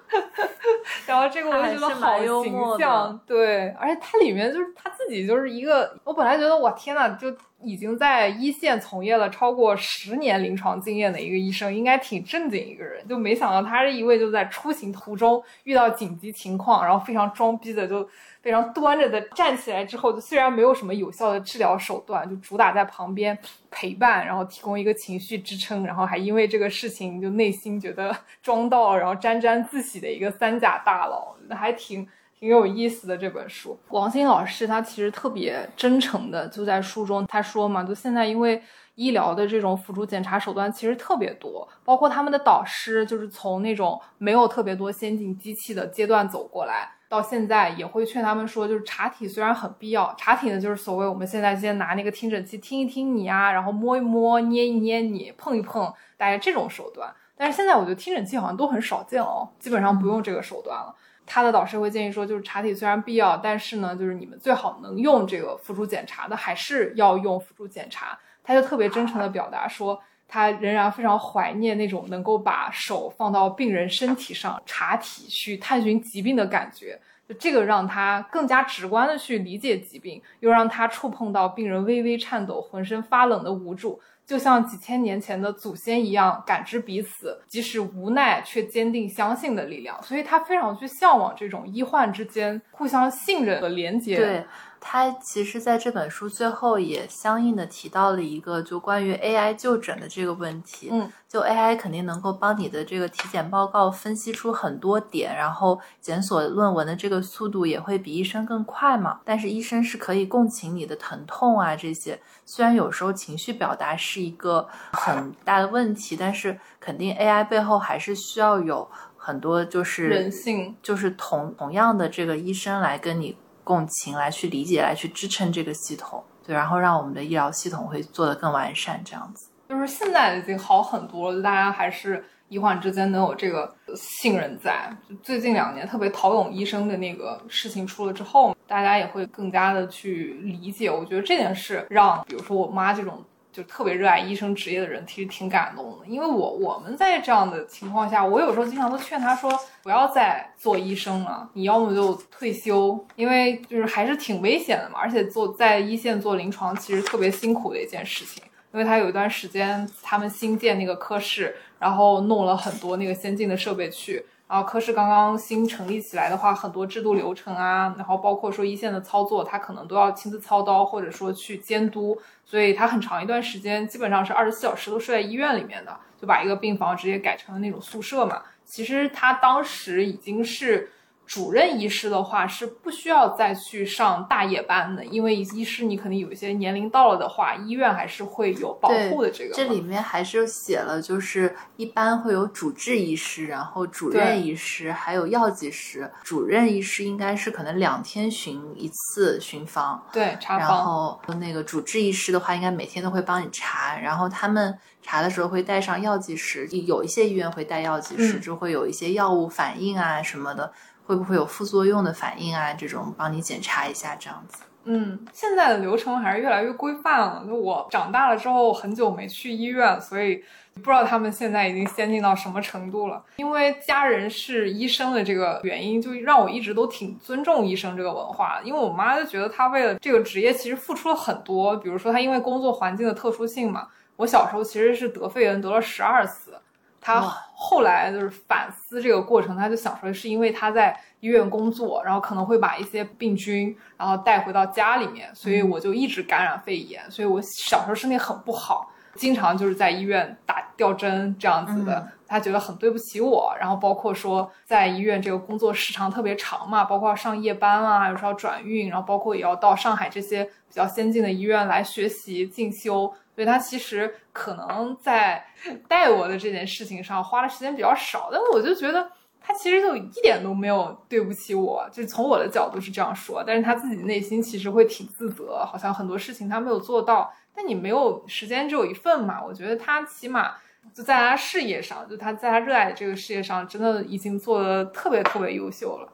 [1.06, 7.34] 然后这个我觉得好形象，对，而且它里面就是他自己就是一个，我本来觉得我天呐，就。
[7.62, 18.08] 已经在一线从业了超过十年临床经验的一个医生，应该挺正经一个人，就没想到他是一位就在出行途中遇到紧急情况，然后非常装逼的，就
[18.40, 23.36] 非常端着的站起来之后，就虽然没有什么有效的治疗手段，就主打在旁边
[23.70, 32.08] 陪伴，然后提供一个情绪支撑，然后还因为这个事情就内心觉得 装到，然后沾沾自喜的一个三甲大佬，那还挺。
[32.40, 38.62] 挺有意思的这本书，王鑫老师他其实特别真诚的，就在书中他说嘛，就现在因为
[38.94, 60.94] 医疗的这种辅助检查手段其实特别多，包括他们的导师就是从那种没有特别多先进机器的阶段走过来，到现在也会劝他们说，就是查体虽然很必要，查体呢就是所谓我们现在先拿那个听诊器听一听你啊，然后摸一摸、捏一捏你、碰一碰，大概这种手段，但是现在我觉得听诊器好像都很少见哦，基本上不用这个手段了。
[61.26, 68.18] 他的导师会建议说，就是查体虽然必要，但是呢，就是你们最好能用这个辅助检查的，还是要用辅助检查。
[68.42, 76.98] 他就特别真诚的表达说，他仍然非常怀念那种能够把手放到病人身体上查体去探寻疾病的感觉。
[77.28, 84.00] 就这个让他更加直观的去理解疾病，又让他触碰到病人微微颤抖、浑身发冷的无助。
[84.30, 90.00] 就像几千年前的祖先一样，感知彼此，即使无奈却坚定相信的力量。
[90.04, 94.14] 所以他非常去向往这种医患之间互相信任和连接。
[94.14, 94.44] 对，
[94.80, 100.88] 他其实在这本书最后也相应的提到了一个就关于 AI 就诊的这个问题。
[100.90, 109.20] 嗯，就 AI 肯定能够帮你的这个体检报告分析出很多点，然后检索论文的这个速度也会比医生更快嘛。
[109.24, 123.36] 但是医生是可以共情你的疼痛啊这些，虽然有时候情绪表达是一个很大的问题，但是肯定 AI 背后还是需要有很多就是人性，就是同同样的这个医生来跟你
[123.70, 129.48] 共情，来去理解，来去支撑这个系统，对，然后让我们的医疗系统会做得更完善，这样子。
[129.68, 134.90] 就是现在已经好很多了，大家还是医患之间能有这个信任在。
[135.22, 140.90] 最近两年特别陶勇医生的那个事情出了之后，大家也会更加的去理解。
[140.90, 143.22] 我觉得这件事让，比如说我妈这种
[143.52, 146.06] 就特别热爱医生职业的人，其实挺感动的。
[146.06, 154.98] 因为我我们在这样的情况下，我有时候经常都劝他说，不要再做医生了，你要么就退休，因为就是还是挺危险的嘛。
[155.00, 158.42] 而且做在一线做临床，其实特别辛苦的一件事情。
[158.72, 164.24] 因为他有一段时间，他们新建那个科室，然后弄了很多那个先进的设备去。
[164.50, 172.20] 啊科室刚刚新成立起来的话，很多制度流程啊，然后包括说一线的操作，他可能都要亲自操刀，或者说去监督。
[172.44, 178.42] 所以他很长一段时间基本上是二十四小时都睡在医院里面的，就把一个病房直接改成了那种宿舍嘛。
[178.64, 180.90] 其实他当时已经是。
[181.30, 189.30] 主任医师的话是不需要再去上大夜班的，因为医师你肯定有一些年龄到了的话，医院还是会有保护的。
[189.30, 196.10] 这个这里面还是写了，就是一般会有主治医师，然后主任医师，还有药剂师。
[196.24, 200.68] 主任医师应该是可能两天巡一次巡房，对查房。
[200.68, 210.72] 然后那个主治医师的话，应该每天都会帮你查，然后他们查的时候会带上药剂师，有一些医院会带药剂师，就会有一些药物反应啊什么的。
[211.10, 212.72] 会不会有副作用的反应啊？
[212.72, 214.62] 这种帮你检查一下，这样子。
[214.84, 217.44] 嗯，现在的流程还是越来越规范了。
[217.44, 220.36] 就我长大了之后，很久没去医院，所以
[220.74, 223.20] 不知道他们现在已经先进到什么程度了。
[223.38, 228.60] 因为家人是医生的这个原因，就让我一直都挺尊重医生这个文化。
[228.62, 233.88] 因为我妈就觉得她为了这个职业其实付出了很多，比如说她因为工作环境的特殊性嘛。
[234.14, 236.52] 我小时候其实是得肺炎得了十二次。
[237.00, 237.20] 他
[237.54, 252.06] 后来就是反思这个过程，他就想说是因为他在医院工作，然后可能会把一些病菌然后带回到家里面，所以我就一直感染肺炎，所以我小时候身体很不好，经常就是在医院打吊针这样子的。
[252.26, 263.12] 他觉得很对不起我，然后包括说在医院这个工作时长特别长嘛，包括上夜班啊，有时候转运，然后包括也要到上海这些比较先进的医院来学习进修。
[263.40, 265.42] 所以他其实可能在
[265.88, 269.10] 带我的这件事情上花的时间比较少，但我就觉得
[269.40, 277.32] 他其实就一点都没有对不起我，就是从我的角度是这样说，但是他自己内心其实会挺自责，好像很多事情他没有做到。
[277.54, 279.42] 但你没有时间只有一份嘛？
[279.42, 280.52] 我觉得他起码
[280.92, 286.12] 就在他事业上，就他在他热爱的这个事业上，真的已经做的特别特别优秀了。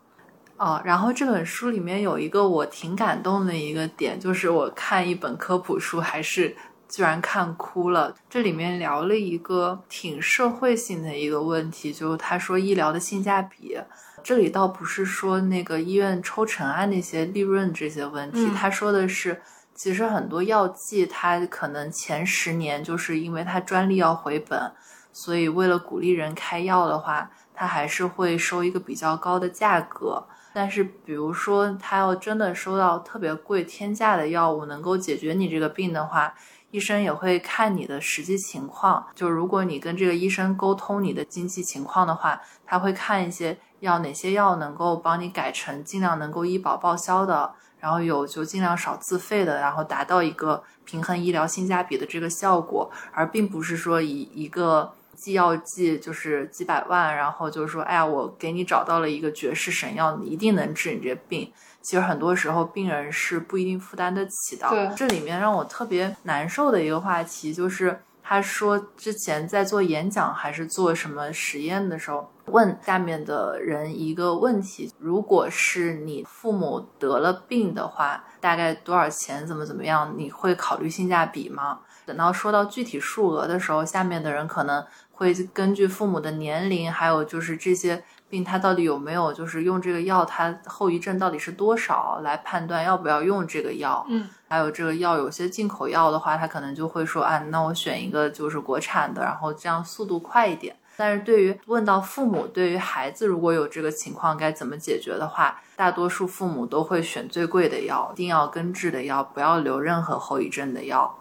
[0.59, 6.57] 哦，然后这本书里面有一个我挺感动的一个点，就是我看一本科普书还是。
[6.97, 8.15] 居然看哭了。
[8.27, 13.79] 这里面聊了一个挺社会性的一个问题，就是他说医疗的性价比。
[14.25, 19.43] 这里倒不是说那个医院抽成啊那些利润这些问题，他说的是，
[19.75, 24.73] 其实很多药剂它可能前十年就是因为它专利要回本，
[25.13, 30.25] 所以为了鼓励人开药的话，它还是会收一个比较高的价格。
[30.55, 36.35] 但是比如说他要真的收到特别贵天价的药物，能够解决你这个病的话。
[36.71, 61.51] 医生也会看你的实际情况，就如果你跟这个医生沟通你的经济情况的话，他会看一些药哪些药能够帮你改成尽量能够医保报销的，然后有就尽量少自费的，然后达到一个平衡医疗性价比的这个效果，而并不是说以一个寄药剂就是几百万，然后就是说，哎呀，我给你找到了一个绝世神药，你一定能治你这病。
[61.87, 64.69] 其实很多时候，病人是不一定负担得起的。
[64.69, 79.47] 对，这里面让我特别难受的一个话题，就是他说之前在做演讲还是做什么实验的时候，问下面的人一个问题：如果是你父母得了病的话，大概多少钱？
[79.47, 80.13] 怎么怎么样？
[80.19, 81.79] 你会考虑性价比吗？
[82.05, 88.03] 等到说到具体数额的时候，下面的人可能会根据父母的年龄，还有就是这些。
[88.29, 94.05] 病它到底有没有，就是用这个药，它后遗症到底是多少，来判断要不要用这个药。
[94.09, 100.75] 嗯，还有这个药，有些进口药的话，它可能就会说，啊，那我选一个就是国产的，然后这样速度快一点。
[100.99, 111.19] 但是对于问到父母对于孩子如果有这个情况该怎么解决的话，大多数父母都会选最贵的药，一定要根治的药，不要留任何后遗症的药。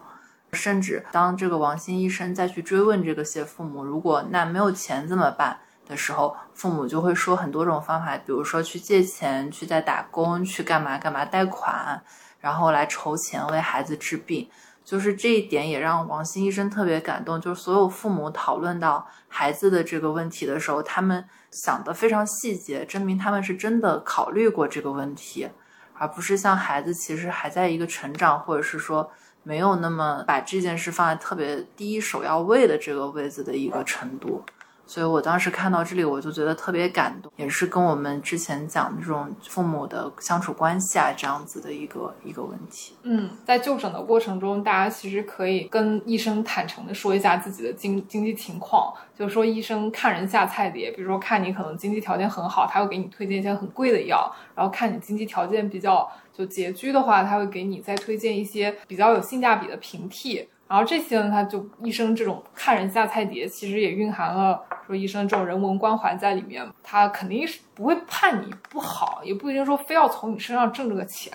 [0.52, 12.02] 甚至当这个王鑫医生再去追问这个些父母，如果那没有钱怎么办的时候，父母就会说很多种方法，比如说去借钱，去再打工，去干嘛干嘛贷款，
[12.40, 14.48] 然后来筹钱为孩子治病。
[14.84, 25.48] 就是这一点也让王鑫医生特别感动，就是所有父母讨论到孩子的这个问题的时候，他们想的非常细节，证明他们是真的考虑过这个问题，
[25.94, 29.10] 而不是像孩子其实还在一个成长，或者是说。
[29.48, 34.44] 没有那么把这件事放在特别第一首要位的这个位子的一个程度，
[34.86, 42.94] 所以我当时看到这里，我就觉得特别感动，也是跟我们之前讲的这种父母的相处关系啊，这样子的一个一个问题。
[43.02, 56.08] 嗯，在就诊的过程中，大家其实可以跟医生坦诚的说一下自己的经经济情况，就是说医生看人下菜碟，比如说看你可能经济条件很好，他会给你推荐一些很贵的药，然后看你经济条件比较。
[56.36, 71.32] 就拮据的话，他会给你再推荐一些比较有性价比的平替，然后这些呢，他就医生这种看人下菜碟，其实也蕴含了说医生这种人文关怀在里面，他肯定是不会判你不好，也不一定说非要从你身上挣这个钱，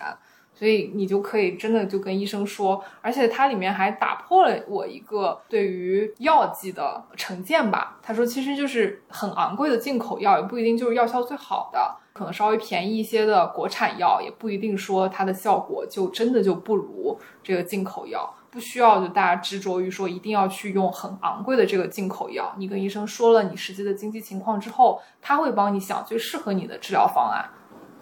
[0.53, 11.97] 所以你就可以真的就跟医生说，而且它里面还打破了我一个对于药剂的成见吧，他说其实就是很昂贵的进口药，也不一定就是药效最好的。
[12.13, 18.31] 可能稍微便宜一些的国产药，也不一定说它的效果就真的就不如这个进口药。
[18.51, 22.53] 不需要就大家执着于说一定要去用很昂贵的这个进口药。
[22.57, 27.49] 你跟医生说了你实际的经济情况之后，他会帮你想最适合你的治疗方案。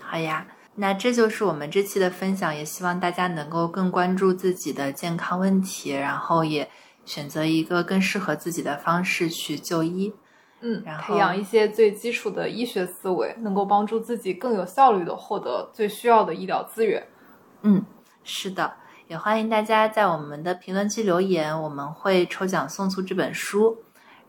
[0.01, 6.67] 好呀，那这就是我们这期的分享，也希望大家能够更关注自己的健康问题，然后也
[7.05, 10.11] 选择一个更适合自己的方式去就医。
[10.61, 17.07] 嗯，然后培养一些最基础的医学思维，能够帮助自己更有效率的获得最需要的医疗资源。
[17.61, 17.85] 嗯，
[18.23, 18.73] 是的，
[19.10, 23.76] 也欢迎大家在我们的评论区留言，我们会抽奖送出这本书。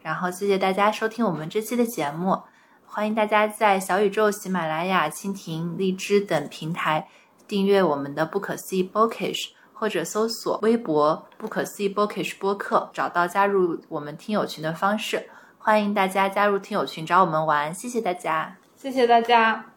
[0.01, 2.41] 然后谢谢大家收听我们这期的节目，
[2.87, 7.07] 欢迎大家在小宇宙、喜马拉雅、蜻蜓、荔枝等平台
[7.47, 15.29] 订阅我们的不可思议 Bookish，或者搜索微博不可思议 Bookish 播客，找到加入我们听友群的方式。
[15.59, 19.70] 欢迎大家加入听友群找我们玩，谢谢大家，谢谢大家。